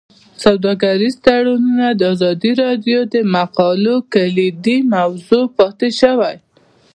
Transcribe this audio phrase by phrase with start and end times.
[0.43, 6.35] سوداګریز تړونونه د ازادي راډیو د مقالو کلیدي موضوع پاتې شوی.